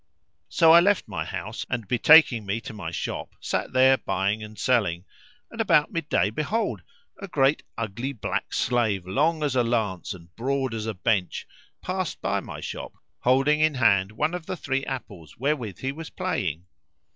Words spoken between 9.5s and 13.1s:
a lance and broad as a bench, passed by my shop